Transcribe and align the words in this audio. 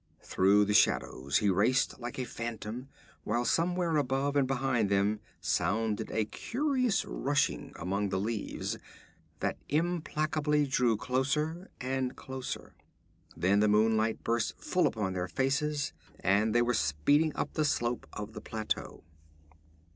Through 0.23 0.65
the 0.65 0.73
shadows 0.73 1.37
he 1.37 1.51
raced 1.51 1.99
like 1.99 2.17
a 2.17 2.25
phantom, 2.25 2.89
while 3.23 3.45
somewhere 3.45 3.97
above 3.97 4.35
and 4.35 4.47
behind 4.47 4.89
them 4.89 5.19
sounded 5.39 6.09
a 6.09 6.25
curious 6.25 7.05
rushing 7.05 7.71
among 7.75 8.09
the 8.09 8.19
leaves, 8.19 8.79
that 9.41 9.59
implacably 9.69 10.65
drew 10.65 10.97
closer 10.97 11.69
and 11.79 12.15
closer. 12.15 12.73
Then 13.37 13.59
the 13.59 13.67
moonlight 13.67 14.23
burst 14.23 14.57
full 14.59 14.87
upon 14.87 15.13
their 15.13 15.27
faces, 15.27 15.93
and 16.19 16.55
they 16.55 16.63
were 16.63 16.73
speeding 16.73 17.31
up 17.35 17.53
the 17.53 17.63
slope 17.63 18.07
of 18.11 18.33
the 18.33 18.41
plateau. 18.41 19.03